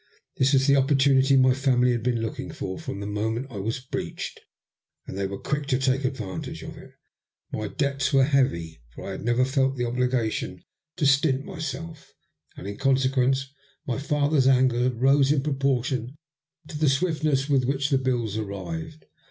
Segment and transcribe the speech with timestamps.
[0.37, 3.57] This was the oppor tunity my family had been looking for from the moment I
[3.57, 4.39] was breeched,
[5.05, 6.93] and they were quick to take advantage of it.
[7.53, 9.25] My debts were heavy, for I had 4 THE LUST OF HATE.
[9.25, 10.63] never felt the obligation
[10.95, 12.13] to stint myself,
[12.57, 13.45] and in conse quence
[13.85, 16.15] my father's anger rose in proportion
[16.67, 19.05] to the swiftness with which the bills arrived.